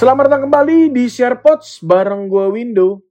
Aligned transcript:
Selamat 0.00 0.32
datang 0.32 0.48
kembali 0.48 0.96
di 0.96 1.12
SharePods 1.12 1.84
bareng 1.84 2.24
gue 2.32 2.48
Window. 2.48 3.04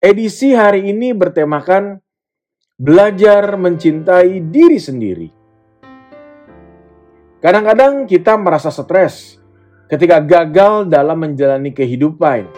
Edisi 0.00 0.56
hari 0.56 0.88
ini 0.88 1.12
bertemakan 1.12 2.00
belajar 2.80 3.60
mencintai 3.60 4.40
diri 4.40 4.80
sendiri. 4.80 5.28
Kadang-kadang 7.44 8.08
kita 8.08 8.40
merasa 8.40 8.72
stres 8.72 9.36
ketika 9.84 10.24
gagal 10.24 10.88
dalam 10.88 11.28
menjalani 11.28 11.76
kehidupan, 11.76 12.48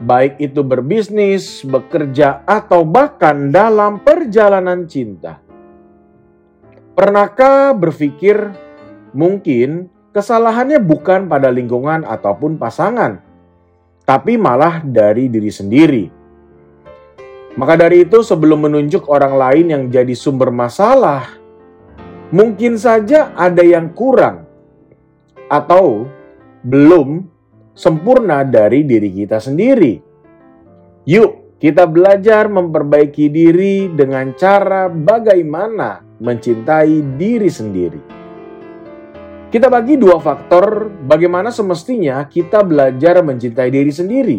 baik 0.00 0.40
itu 0.40 0.64
berbisnis, 0.64 1.60
bekerja, 1.68 2.48
atau 2.48 2.80
bahkan 2.88 3.52
dalam 3.52 4.00
perjalanan 4.00 4.88
cinta. 4.88 5.36
Pernahkah 6.96 7.76
berpikir 7.76 8.56
mungkin 9.12 9.91
kesalahannya 10.12 10.78
bukan 10.78 11.26
pada 11.26 11.48
lingkungan 11.48 12.04
ataupun 12.04 12.60
pasangan, 12.60 13.18
tapi 14.04 14.36
malah 14.36 14.84
dari 14.84 15.32
diri 15.32 15.48
sendiri? 15.48 16.04
Maka 17.52 17.76
dari 17.76 18.08
itu, 18.08 18.24
sebelum 18.24 18.64
menunjuk 18.64 19.08
orang 19.12 19.36
lain 19.36 19.66
yang 19.68 19.84
jadi 19.92 20.16
sumber 20.16 20.48
masalah, 20.48 21.36
mungkin 22.32 22.80
saja 22.80 23.32
ada 23.36 23.60
yang 23.60 23.92
kurang 23.92 24.48
atau 25.52 26.08
belum 26.64 27.28
sempurna 27.76 28.40
dari 28.40 28.88
diri 28.88 29.12
kita 29.12 29.36
sendiri. 29.36 30.00
Yuk, 31.04 31.60
kita 31.60 31.84
belajar 31.84 32.48
memperbaiki 32.48 33.28
diri 33.28 33.92
dengan 33.92 34.32
cara 34.32 34.88
bagaimana 34.88 36.00
mencintai 36.24 37.20
diri 37.20 37.50
sendiri. 37.52 38.21
Kita 39.52 39.68
bagi 39.68 40.00
dua 40.00 40.16
faktor 40.16 40.88
bagaimana 41.04 41.52
semestinya 41.52 42.24
kita 42.24 42.64
belajar 42.64 43.20
mencintai 43.20 43.68
diri 43.68 43.92
sendiri. 43.92 44.38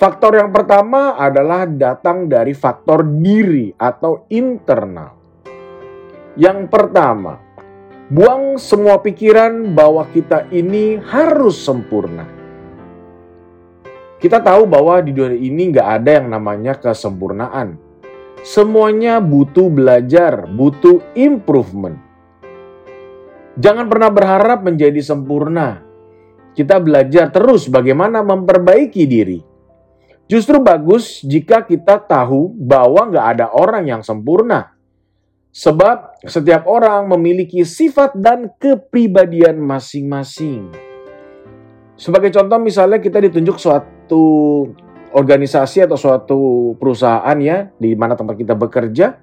Faktor 0.00 0.40
yang 0.40 0.48
pertama 0.48 1.12
adalah 1.20 1.68
datang 1.68 2.24
dari 2.24 2.56
faktor 2.56 3.04
diri 3.04 3.68
atau 3.76 4.24
internal. 4.32 5.12
Yang 6.40 6.72
pertama, 6.72 7.36
buang 8.08 8.56
semua 8.56 8.96
pikiran 8.96 9.76
bahwa 9.76 10.08
kita 10.08 10.48
ini 10.48 10.96
harus 10.96 11.60
sempurna. 11.60 12.24
Kita 14.16 14.40
tahu 14.40 14.64
bahwa 14.64 15.04
di 15.04 15.12
dunia 15.12 15.36
ini 15.36 15.68
nggak 15.68 15.88
ada 16.00 16.10
yang 16.16 16.32
namanya 16.32 16.80
kesempurnaan. 16.80 17.76
Semuanya 18.40 19.20
butuh 19.20 19.68
belajar, 19.68 20.48
butuh 20.48 21.04
improvement. 21.12 22.09
Jangan 23.60 23.92
pernah 23.92 24.08
berharap 24.08 24.64
menjadi 24.64 25.04
sempurna. 25.04 25.84
Kita 26.56 26.80
belajar 26.80 27.28
terus 27.28 27.68
bagaimana 27.68 28.24
memperbaiki 28.24 29.04
diri. 29.04 29.38
Justru 30.24 30.64
bagus 30.64 31.20
jika 31.20 31.68
kita 31.68 32.00
tahu 32.00 32.56
bahwa 32.56 33.12
nggak 33.12 33.26
ada 33.36 33.46
orang 33.52 33.84
yang 33.84 34.00
sempurna. 34.00 34.72
Sebab 35.52 36.24
setiap 36.24 36.64
orang 36.64 37.04
memiliki 37.10 37.60
sifat 37.66 38.16
dan 38.16 38.48
kepribadian 38.56 39.60
masing-masing. 39.60 40.72
Sebagai 42.00 42.32
contoh 42.32 42.56
misalnya 42.56 42.96
kita 42.96 43.20
ditunjuk 43.20 43.60
suatu 43.60 44.24
organisasi 45.12 45.84
atau 45.84 45.98
suatu 46.00 46.40
perusahaan 46.80 47.36
ya 47.36 47.68
di 47.76 47.92
mana 47.92 48.16
tempat 48.16 48.40
kita 48.40 48.56
bekerja 48.56 49.20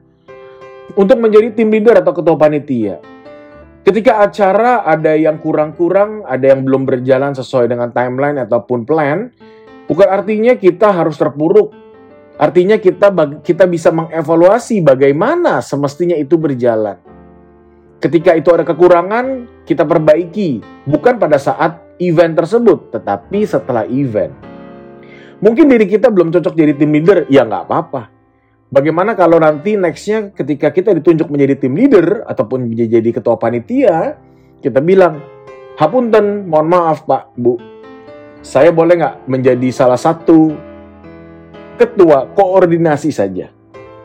untuk 0.94 1.18
menjadi 1.18 1.58
tim 1.58 1.74
leader 1.74 2.06
atau 2.06 2.14
ketua 2.14 2.38
panitia. 2.38 3.17
Ketika 3.88 4.20
acara 4.20 4.84
ada 4.84 5.16
yang 5.16 5.40
kurang-kurang, 5.40 6.28
ada 6.28 6.52
yang 6.52 6.68
belum 6.68 6.84
berjalan 6.84 7.32
sesuai 7.32 7.72
dengan 7.72 7.88
timeline 7.96 8.36
ataupun 8.36 8.84
plan, 8.84 9.32
Bukan 9.88 10.04
artinya 10.04 10.52
kita 10.60 10.92
harus 10.92 11.16
terpuruk. 11.16 11.72
Artinya 12.38 12.78
kita 12.78 13.10
kita 13.42 13.66
bisa 13.66 13.90
mengevaluasi 13.90 14.84
bagaimana 14.84 15.64
semestinya 15.64 16.14
itu 16.14 16.36
berjalan. 16.38 17.00
Ketika 17.98 18.38
itu 18.38 18.54
ada 18.54 18.62
kekurangan, 18.62 19.50
kita 19.66 19.82
perbaiki, 19.82 20.62
bukan 20.86 21.18
pada 21.18 21.42
saat 21.42 21.82
event 21.98 22.38
tersebut, 22.38 22.94
tetapi 22.94 23.42
setelah 23.42 23.90
event. 23.90 24.36
Mungkin 25.42 25.66
diri 25.66 25.90
kita 25.90 26.14
belum 26.14 26.30
cocok 26.30 26.54
jadi 26.54 26.78
tim 26.78 26.94
leader, 26.94 27.26
ya 27.26 27.42
nggak 27.42 27.66
apa-apa. 27.66 28.17
Bagaimana 28.68 29.16
kalau 29.16 29.40
nanti 29.40 29.80
nextnya 29.80 30.36
ketika 30.36 30.76
kita 30.76 30.92
ditunjuk 30.92 31.32
menjadi 31.32 31.56
tim 31.56 31.72
leader 31.72 32.28
ataupun 32.28 32.68
menjadi 32.68 33.16
ketua 33.16 33.40
panitia, 33.40 34.20
kita 34.60 34.84
bilang, 34.84 35.24
Hapunten, 35.80 36.50
mohon 36.52 36.68
maaf 36.68 37.08
Pak, 37.08 37.38
Bu, 37.40 37.56
saya 38.44 38.76
boleh 38.76 39.00
nggak 39.00 39.16
menjadi 39.30 39.70
salah 39.72 39.96
satu 39.96 40.52
ketua 41.80 42.28
koordinasi 42.36 43.14
saja 43.14 43.48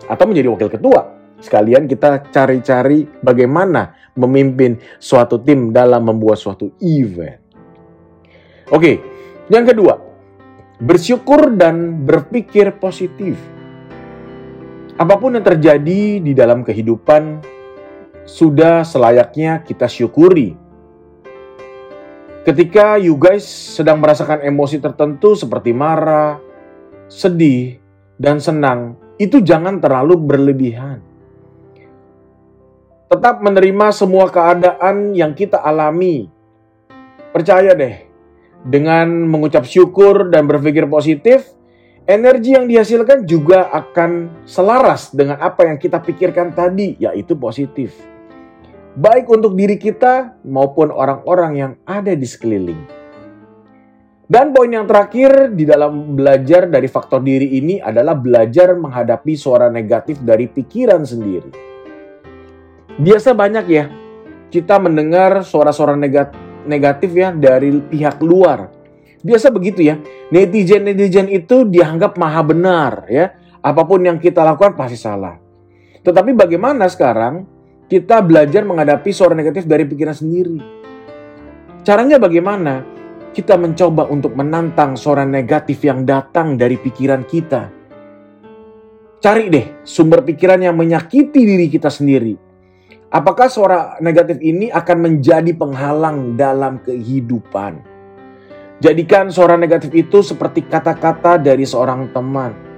atau 0.07 0.25
menjadi 0.29 0.53
wakil 0.53 0.71
ketua 0.71 1.01
sekalian 1.43 1.91
kita 1.91 2.31
cari-cari 2.31 3.09
bagaimana 3.19 3.99
memimpin 4.15 4.79
suatu 5.03 5.43
tim 5.43 5.75
dalam 5.75 6.07
membuat 6.07 6.39
suatu 6.39 6.71
event. 6.79 7.43
Oke, 8.71 9.03
yang 9.51 9.67
kedua, 9.67 9.99
bersyukur 10.79 11.51
dan 11.59 12.07
berpikir 12.07 12.79
positif. 12.79 13.35
Apa 15.01 15.17
pun 15.17 15.37
yang 15.37 15.45
terjadi 15.45 16.21
di 16.21 16.33
dalam 16.37 16.61
kehidupan 16.67 17.41
sudah 18.29 18.87
selayaknya 18.87 19.65
kita 19.67 19.91
syukuri 19.91 20.63
Ketika 22.43 22.99
you 22.99 23.15
guys 23.15 23.47
sedang 23.47 24.03
merasakan 24.03 24.43
emosi 24.43 24.83
tertentu 24.83 25.39
seperti 25.39 25.71
marah, 25.71 26.43
sedih, 27.07 27.79
dan 28.19 28.43
senang, 28.43 28.99
itu 29.15 29.39
jangan 29.39 29.79
terlalu 29.79 30.19
berlebihan. 30.19 30.99
Tetap 33.07 33.47
menerima 33.47 33.95
semua 33.95 34.27
keadaan 34.27 35.15
yang 35.15 35.39
kita 35.39 35.63
alami. 35.63 36.27
Percaya 37.31 37.79
deh, 37.79 38.11
dengan 38.67 39.07
mengucap 39.31 39.63
syukur 39.63 40.27
dan 40.27 40.51
berpikir 40.51 40.91
positif, 40.91 41.47
energi 42.07 42.55
yang 42.55 42.67
dihasilkan 42.67 43.27
juga 43.27 43.71
akan 43.71 44.43
selaras 44.49 45.11
dengan 45.15 45.39
apa 45.43 45.67
yang 45.67 45.79
kita 45.79 46.03
pikirkan 46.03 46.55
tadi, 46.55 46.97
yaitu 46.99 47.35
positif 47.39 48.13
baik 48.93 49.25
untuk 49.33 49.57
diri 49.57 49.81
kita 49.81 50.37
maupun 50.45 50.93
orang-orang 50.93 51.53
yang 51.57 51.73
ada 51.89 52.13
di 52.13 52.29
sekeliling. 52.29 52.81
Dan 54.33 54.57
poin 54.57 54.73
yang 54.73 54.89
terakhir 54.89 55.53
di 55.53 55.69
dalam 55.69 56.17
belajar 56.17 56.65
dari 56.65 56.89
faktor 56.89 57.21
diri 57.21 57.61
ini 57.61 57.77
adalah 57.77 58.17
belajar 58.17 58.73
menghadapi 58.73 59.37
suara 59.37 59.69
negatif 59.69 60.25
dari 60.25 60.49
pikiran 60.49 61.05
sendiri. 61.05 61.53
Biasa 62.97 63.37
banyak 63.37 63.67
ya 63.69 63.85
kita 64.49 64.81
mendengar 64.81 65.45
suara-suara 65.45 65.97
negatif 66.65 67.11
ya 67.13 67.33
dari 67.33 67.77
pihak 67.77 68.25
luar. 68.25 68.72
Biasa 69.23 69.55
begitu 69.55 69.87
ya. 69.87 70.03
Netizen-netizen 70.35 71.31
itu 71.31 71.63
dianggap 71.67 72.19
maha 72.19 72.43
benar 72.43 73.07
ya. 73.07 73.39
Apa 73.63 73.87
pun 73.87 74.03
yang 74.03 74.19
kita 74.19 74.43
lakukan 74.43 74.75
pasti 74.75 74.99
salah. 74.99 75.39
Tetapi 76.03 76.35
bagaimana 76.35 76.91
sekarang 76.91 77.47
kita 77.87 78.19
belajar 78.27 78.67
menghadapi 78.67 79.15
suara 79.15 79.39
negatif 79.39 79.63
dari 79.71 79.87
pikiran 79.87 80.17
sendiri. 80.19 80.59
Caranya 81.87 82.19
bagaimana? 82.19 82.83
Kita 83.33 83.57
mencoba 83.57 84.11
untuk 84.13 84.37
menantang 84.37 84.93
suara 84.93 85.25
negatif 85.25 85.81
yang 85.87 86.05
datang 86.05 86.61
dari 86.61 86.77
pikiran 86.77 87.25
kita. 87.25 87.73
Cari 89.23 89.49
deh 89.49 89.87
sumber 89.87 90.27
pikiran 90.27 90.61
yang 90.61 90.75
menyakiti 90.75 91.47
diri 91.47 91.71
kita 91.71 91.89
sendiri. 91.89 92.35
Apakah 93.13 93.47
suara 93.47 93.97
negatif 94.03 94.41
ini 94.43 94.69
akan 94.69 94.99
menjadi 94.99 95.53
penghalang 95.55 96.35
dalam 96.35 96.83
kehidupan? 96.83 97.92
Jadikan 98.83 99.31
suara 99.31 99.55
negatif 99.55 99.95
itu 99.95 100.27
seperti 100.27 100.67
kata-kata 100.67 101.39
dari 101.39 101.63
seorang 101.63 102.11
teman 102.11 102.73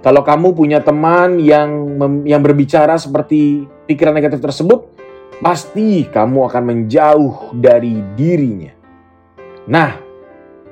kalau 0.00 0.24
kamu 0.24 0.56
punya 0.56 0.80
teman 0.80 1.36
yang 1.36 1.92
yang 2.24 2.40
berbicara 2.40 2.96
seperti 2.96 3.68
pikiran 3.84 4.16
negatif 4.16 4.40
tersebut, 4.40 4.88
pasti 5.44 6.08
kamu 6.08 6.48
akan 6.48 6.62
menjauh 6.64 7.52
dari 7.52 8.00
dirinya. 8.16 8.72
Nah, 9.68 9.92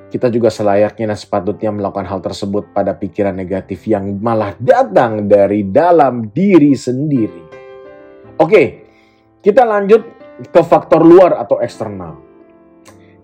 kita 0.08 0.32
juga 0.32 0.48
selayaknya 0.48 1.12
dan 1.12 1.19
sepatutnya 1.20 1.69
melakukan 1.69 2.08
hal 2.08 2.25
tersebut 2.25 2.72
pada 2.72 2.96
pikiran 2.96 3.36
negatif 3.36 3.84
yang 3.84 4.16
malah 4.16 4.56
datang 4.56 5.28
dari 5.28 5.60
dalam 5.69 6.32
diri 6.32 6.72
sendiri. 6.72 7.44
Oke, 8.40 8.62
kita 9.44 9.60
lanjut 9.69 10.08
ke 10.40 10.60
faktor 10.64 11.04
luar 11.04 11.36
atau 11.36 11.60
eksternal. 11.60 12.16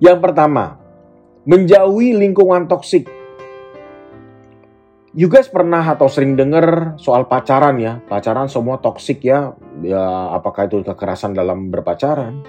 Yang 0.05 0.21
pertama, 0.21 0.84
menjauhi 1.44 2.17
lingkungan 2.17 2.69
toksik 2.69 3.08
You 5.14 5.31
guys 5.31 5.46
pernah 5.46 5.94
atau 5.94 6.11
sering 6.11 6.35
dengar 6.35 6.99
soal 6.99 7.31
pacaran 7.31 7.79
ya? 7.79 8.02
Pacaran 8.02 8.50
semua 8.50 8.82
toksik 8.82 9.23
ya. 9.23 9.55
Ya 9.79 10.35
apakah 10.35 10.67
itu 10.67 10.82
kekerasan 10.82 11.38
dalam 11.38 11.70
berpacaran? 11.70 12.43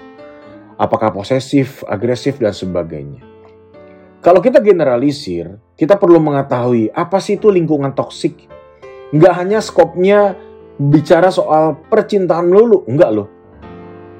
apakah 0.76 1.12
posesif, 1.12 1.82
agresif, 1.88 2.38
dan 2.38 2.52
sebagainya. 2.52 3.24
Kalau 4.20 4.40
kita 4.40 4.60
generalisir, 4.60 5.60
kita 5.76 5.96
perlu 5.96 6.18
mengetahui 6.20 6.92
apa 6.92 7.20
sih 7.20 7.38
itu 7.40 7.48
lingkungan 7.48 7.92
toksik. 7.94 8.48
Nggak 9.14 9.34
hanya 9.38 9.58
skopnya 9.62 10.34
bicara 10.76 11.30
soal 11.30 11.78
percintaan 11.88 12.50
lulu, 12.50 12.84
enggak 12.90 13.10
loh. 13.12 13.28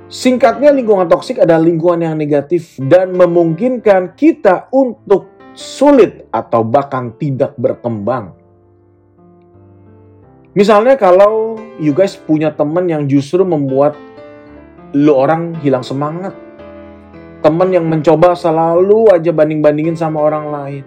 Singkatnya 0.06 0.70
lingkungan 0.70 1.10
toksik 1.10 1.42
adalah 1.42 1.66
lingkungan 1.66 2.06
yang 2.06 2.14
negatif 2.14 2.78
dan 2.78 3.10
memungkinkan 3.10 4.14
kita 4.14 4.70
untuk 4.70 5.34
sulit 5.50 6.30
atau 6.30 6.62
bahkan 6.62 7.10
tidak 7.18 7.58
berkembang. 7.58 8.30
Misalnya 10.54 10.94
kalau 10.94 11.58
you 11.82 11.90
guys 11.90 12.14
punya 12.14 12.54
teman 12.54 12.86
yang 12.86 13.10
justru 13.10 13.42
membuat 13.42 13.98
lo 14.94 15.18
orang 15.18 15.58
hilang 15.58 15.82
semangat. 15.82 16.32
Teman 17.42 17.74
yang 17.74 17.84
mencoba 17.90 18.38
selalu 18.38 19.10
aja 19.10 19.34
banding-bandingin 19.34 19.98
sama 19.98 20.22
orang 20.22 20.46
lain. 20.48 20.84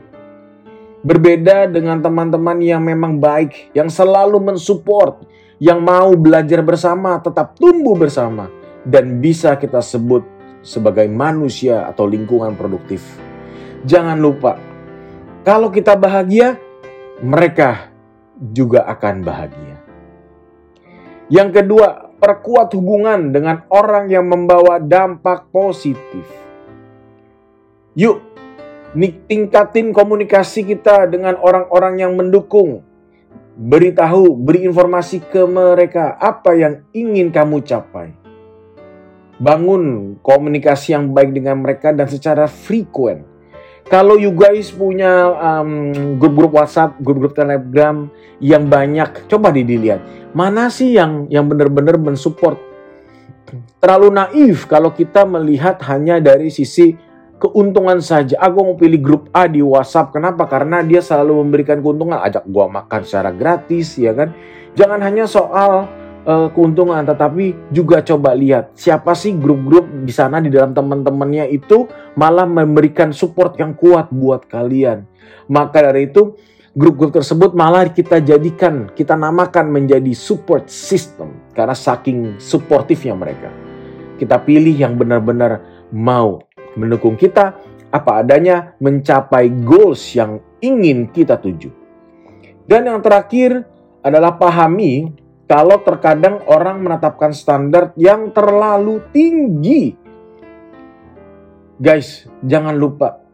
Berbeda 1.04 1.68
dengan 1.68 2.00
teman-teman 2.00 2.60
yang 2.60 2.84
memang 2.84 3.20
baik, 3.20 3.72
yang 3.76 3.88
selalu 3.88 4.40
mensupport, 4.42 5.24
yang 5.60 5.80
mau 5.80 6.12
belajar 6.16 6.60
bersama, 6.60 7.20
tetap 7.24 7.56
tumbuh 7.56 7.96
bersama, 7.96 8.52
dan 8.88 9.20
bisa 9.20 9.56
kita 9.60 9.84
sebut 9.84 10.24
sebagai 10.64 11.08
manusia 11.08 11.88
atau 11.88 12.08
lingkungan 12.08 12.56
produktif. 12.56 13.04
Jangan 13.88 14.20
lupa, 14.20 14.60
kalau 15.48 15.72
kita 15.72 15.96
bahagia, 15.96 16.60
mereka 17.24 17.92
juga 18.36 18.84
akan 18.88 19.24
bahagia. 19.24 19.80
Yang 21.32 21.64
kedua, 21.64 22.12
perkuat 22.20 22.76
hubungan 22.76 23.32
dengan 23.32 23.64
orang 23.72 24.12
yang 24.12 24.28
membawa 24.28 24.84
dampak 24.84 25.48
positif. 25.48 26.28
Yuk, 27.96 28.20
tingkatin 29.32 29.96
komunikasi 29.96 30.68
kita 30.68 31.08
dengan 31.08 31.40
orang-orang 31.40 32.04
yang 32.04 32.14
mendukung. 32.20 32.84
Beritahu, 33.60 34.36
beri 34.36 34.68
informasi 34.68 35.24
ke 35.24 35.44
mereka 35.44 36.16
apa 36.20 36.56
yang 36.56 36.84
ingin 36.96 37.32
kamu 37.32 37.64
capai. 37.64 38.19
Bangun 39.40 40.16
komunikasi 40.20 40.94
yang 40.94 41.16
baik 41.16 41.32
dengan 41.32 41.64
mereka 41.64 41.96
dan 41.96 42.12
secara 42.12 42.46
frequent. 42.46 43.24
Kalau 43.90 44.20
you 44.22 44.30
guys 44.36 44.70
punya 44.70 45.34
um, 45.34 45.90
grup-grup 46.22 46.54
WhatsApp, 46.54 47.00
grup-grup 47.02 47.34
Telegram 47.34 48.06
yang 48.38 48.70
banyak, 48.70 49.26
coba 49.26 49.50
dilihat 49.50 50.04
mana 50.30 50.70
sih 50.70 50.94
yang 50.94 51.26
yang 51.32 51.50
benar-benar 51.50 51.98
mensupport. 51.98 52.60
Terlalu 53.82 54.14
naif 54.14 54.70
kalau 54.70 54.94
kita 54.94 55.26
melihat 55.26 55.82
hanya 55.90 56.22
dari 56.22 56.54
sisi 56.54 56.94
keuntungan 57.42 57.98
saja. 58.04 58.38
Aku 58.38 58.62
mau 58.62 58.76
pilih 58.78 59.02
grup 59.02 59.24
A 59.34 59.50
di 59.50 59.64
WhatsApp. 59.64 60.14
Kenapa? 60.14 60.46
Karena 60.46 60.86
dia 60.86 61.02
selalu 61.02 61.42
memberikan 61.42 61.82
keuntungan. 61.82 62.22
Ajak 62.22 62.46
gua 62.46 62.70
makan 62.70 63.02
secara 63.02 63.34
gratis, 63.34 63.98
ya 63.98 64.14
kan? 64.14 64.36
Jangan 64.78 65.02
hanya 65.02 65.26
soal 65.26 65.90
uh, 66.26 66.48
keuntungan, 66.52 67.04
tetapi 67.06 67.72
juga 67.72 68.02
coba 68.04 68.36
lihat 68.36 68.76
siapa 68.76 69.16
sih 69.16 69.36
grup-grup 69.36 69.86
di 70.04 70.14
sana 70.16 70.44
di 70.44 70.52
dalam 70.52 70.76
teman-temannya 70.76 71.52
itu 71.52 71.88
malah 72.18 72.48
memberikan 72.48 73.14
support 73.14 73.56
yang 73.60 73.76
kuat 73.78 74.12
buat 74.12 74.48
kalian. 74.50 75.06
Maka 75.52 75.92
dari 75.92 76.10
itu 76.10 76.36
grup-grup 76.74 77.16
tersebut 77.16 77.54
malah 77.54 77.88
kita 77.90 78.24
jadikan, 78.24 78.90
kita 78.94 79.14
namakan 79.16 79.70
menjadi 79.70 80.12
support 80.16 80.68
system 80.68 81.36
karena 81.54 81.76
saking 81.76 82.40
suportifnya 82.42 83.14
mereka. 83.16 83.50
Kita 84.20 84.42
pilih 84.44 84.76
yang 84.76 85.00
benar-benar 85.00 85.64
mau 85.96 86.44
mendukung 86.76 87.16
kita 87.16 87.56
apa 87.90 88.22
adanya 88.22 88.78
mencapai 88.78 89.50
goals 89.66 90.14
yang 90.14 90.38
ingin 90.62 91.10
kita 91.10 91.40
tuju. 91.42 91.72
Dan 92.70 92.86
yang 92.86 93.02
terakhir 93.02 93.66
adalah 94.06 94.38
pahami 94.38 95.10
kalau 95.50 95.82
terkadang 95.82 96.46
orang 96.46 96.86
menetapkan 96.86 97.34
standar 97.34 97.98
yang 97.98 98.30
terlalu 98.30 99.02
tinggi. 99.10 99.98
Guys, 101.82 102.30
jangan 102.46 102.78
lupa 102.78 103.26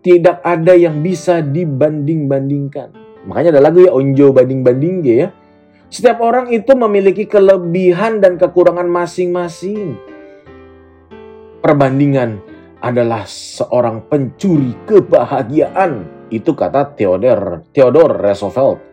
tidak 0.00 0.40
ada 0.40 0.72
yang 0.72 1.04
bisa 1.04 1.44
dibanding-bandingkan. 1.44 2.96
Makanya 3.28 3.58
ada 3.58 3.62
lagu 3.68 3.84
ya 3.84 3.92
Onjo 3.92 4.32
banding-banding 4.32 5.04
ya. 5.04 5.28
Setiap 5.92 6.24
orang 6.24 6.48
itu 6.48 6.72
memiliki 6.72 7.28
kelebihan 7.28 8.24
dan 8.24 8.40
kekurangan 8.40 8.88
masing-masing. 8.88 10.00
Perbandingan 11.60 12.40
adalah 12.80 13.28
seorang 13.28 14.06
pencuri 14.08 14.72
kebahagiaan. 14.88 16.08
Itu 16.32 16.56
kata 16.56 16.96
Theodore 16.96 17.68
Theodore 17.76 18.16
Roosevelt. 18.16 18.87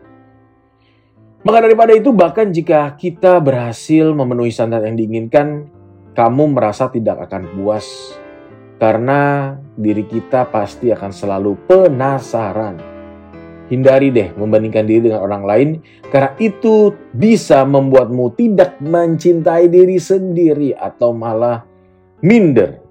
Maka 1.46 1.62
daripada 1.62 1.94
itu 1.94 2.10
bahkan 2.10 2.50
jika 2.50 2.98
kita 2.98 3.38
berhasil 3.38 4.18
memenuhi 4.18 4.50
standar 4.50 4.82
yang 4.82 4.98
diinginkan, 4.98 5.70
kamu 6.18 6.58
merasa 6.58 6.90
tidak 6.90 7.30
akan 7.30 7.46
puas 7.54 8.18
karena 8.82 9.54
diri 9.78 10.10
kita 10.10 10.50
pasti 10.50 10.90
akan 10.90 11.14
selalu 11.14 11.54
penasaran. 11.70 12.82
Hindari 13.70 14.10
deh 14.10 14.34
membandingkan 14.34 14.90
diri 14.90 15.10
dengan 15.10 15.22
orang 15.22 15.44
lain 15.46 15.70
karena 16.10 16.34
itu 16.42 16.98
bisa 17.14 17.62
membuatmu 17.62 18.34
tidak 18.34 18.82
mencintai 18.82 19.70
diri 19.70 20.02
sendiri 20.02 20.74
atau 20.74 21.14
malah 21.14 21.62
minder. 22.26 22.82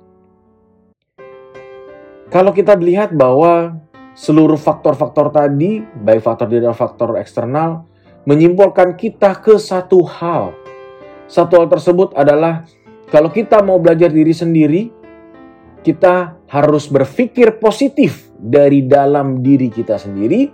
Kalau 2.31 2.55
kita 2.55 2.79
melihat 2.79 3.11
bahwa 3.11 3.83
seluruh 4.15 4.59
faktor-faktor 4.59 5.35
tadi, 5.35 5.83
baik 5.83 6.23
faktor 6.23 6.47
diri 6.47 6.63
dan 6.67 6.75
faktor 6.75 7.19
eksternal, 7.19 7.87
menyimpulkan 8.25 8.97
kita 8.97 9.37
ke 9.41 9.57
satu 9.61 10.05
hal. 10.05 10.57
Satu 11.29 11.61
hal 11.61 11.69
tersebut 11.73 12.13
adalah 12.17 12.65
kalau 13.09 13.33
kita 13.33 13.61
mau 13.61 13.81
belajar 13.81 14.13
diri 14.13 14.33
sendiri, 14.33 14.83
kita 15.85 16.41
harus 16.49 16.89
berpikir 16.89 17.61
positif 17.61 18.33
dari 18.41 18.85
dalam 18.85 19.45
diri 19.45 19.69
kita 19.69 20.01
sendiri 20.01 20.49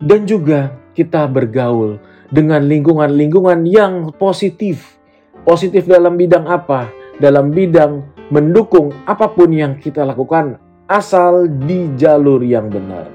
dan 0.00 0.24
juga 0.24 0.72
kita 0.96 1.28
bergaul 1.28 2.00
dengan 2.32 2.64
lingkungan-lingkungan 2.64 3.68
yang 3.68 4.12
positif. 4.16 4.96
Positif 5.44 5.88
dalam 5.88 6.16
bidang 6.16 6.44
apa? 6.48 6.88
Dalam 7.20 7.52
bidang 7.52 8.18
mendukung 8.28 8.92
apa 9.08 9.32
pun 9.32 9.48
yang 9.52 9.80
kita 9.80 10.04
lakukan 10.04 10.60
asal 10.88 11.48
di 11.48 11.92
jalur 11.96 12.40
yang 12.44 12.68
benar. 12.72 13.08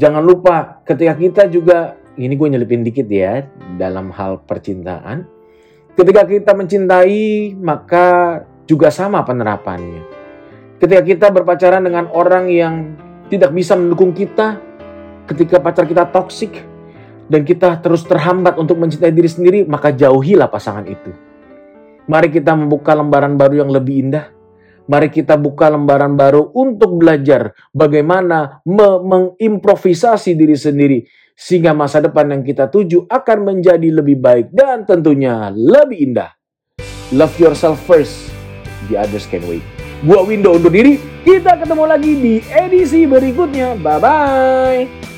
Jangan 0.00 0.22
lupa 0.24 0.80
ketika 0.86 1.14
kita 1.14 1.42
juga 1.52 1.99
ini 2.20 2.36
gue 2.36 2.48
nyelipin 2.52 2.84
dikit 2.84 3.08
ya 3.08 3.48
dalam 3.80 4.12
hal 4.12 4.44
percintaan. 4.44 5.24
Ketika 5.96 6.28
kita 6.28 6.52
mencintai, 6.52 7.56
maka 7.56 8.40
juga 8.68 8.92
sama 8.92 9.24
penerapannya. 9.24 10.04
Ketika 10.76 11.02
kita 11.04 11.26
berpacaran 11.32 11.84
dengan 11.84 12.08
orang 12.12 12.52
yang 12.52 12.74
tidak 13.32 13.52
bisa 13.56 13.72
mendukung 13.76 14.12
kita, 14.12 14.60
ketika 15.28 15.60
pacar 15.64 15.88
kita 15.88 16.08
toksik, 16.12 16.60
dan 17.30 17.46
kita 17.46 17.78
terus 17.78 18.02
terhambat 18.04 18.58
untuk 18.58 18.76
mencintai 18.76 19.14
diri 19.14 19.30
sendiri, 19.30 19.60
maka 19.64 19.94
jauhilah 19.94 20.50
pasangan 20.50 20.82
itu. 20.84 21.14
Mari 22.10 22.28
kita 22.34 22.58
membuka 22.58 22.90
lembaran 22.90 23.38
baru 23.38 23.62
yang 23.62 23.70
lebih 23.70 24.08
indah. 24.08 24.26
Mari 24.90 25.14
kita 25.14 25.38
buka 25.38 25.70
lembaran 25.70 26.18
baru 26.18 26.50
untuk 26.50 26.98
belajar 26.98 27.54
bagaimana 27.70 28.58
mengimprovisasi 28.66 30.34
diri 30.34 30.58
sendiri 30.58 31.06
sehingga 31.40 31.72
masa 31.72 32.04
depan 32.04 32.28
yang 32.28 32.44
kita 32.44 32.68
tuju 32.68 33.08
akan 33.08 33.38
menjadi 33.48 33.88
lebih 33.88 34.20
baik 34.20 34.52
dan 34.52 34.84
tentunya 34.84 35.48
lebih 35.48 36.12
indah. 36.12 36.36
Love 37.16 37.32
yourself 37.40 37.80
first, 37.88 38.28
the 38.92 39.00
others 39.00 39.24
can 39.24 39.40
wait. 39.48 39.64
Gua 40.04 40.20
Window 40.20 40.60
undur 40.60 40.68
diri, 40.68 41.00
kita 41.24 41.56
ketemu 41.56 41.84
lagi 41.88 42.12
di 42.12 42.34
edisi 42.52 43.08
berikutnya. 43.08 43.80
Bye-bye. 43.80 45.09